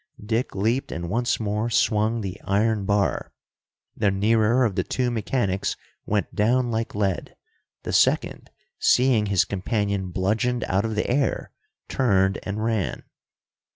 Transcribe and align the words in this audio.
Dick 0.25 0.55
leaped 0.55 0.91
and 0.91 1.11
once 1.11 1.39
more 1.39 1.69
swung 1.69 2.21
the 2.21 2.41
iron 2.43 2.85
bar. 2.85 3.31
The 3.95 4.09
nearer 4.09 4.65
of 4.65 4.73
the 4.73 4.83
two 4.83 5.11
mechanics 5.11 5.75
went 6.07 6.33
down 6.33 6.71
like 6.71 6.95
lead, 6.95 7.35
the 7.83 7.93
second, 7.93 8.49
seeing 8.79 9.27
his 9.27 9.45
companion 9.45 10.09
bludgeoned 10.09 10.63
out 10.63 10.85
of 10.85 10.95
the 10.95 11.07
air, 11.07 11.51
turned 11.87 12.39
and 12.41 12.63
ran. 12.63 13.03